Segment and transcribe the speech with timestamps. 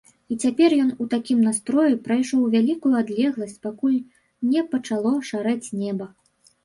[0.33, 3.99] І цяпер ён у такім настроі прайшоў вялікую адлегласць, пакуль
[4.55, 6.05] не пачало шарэць неба.